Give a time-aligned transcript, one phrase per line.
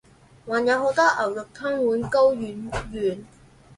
[0.47, 3.23] 還有好多牛肉湯碗糕肉圓